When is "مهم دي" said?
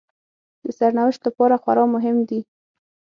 1.95-2.39